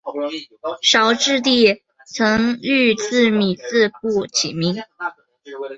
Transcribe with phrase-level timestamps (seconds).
[0.81, 4.77] 绍治帝曾御赐米字部起名。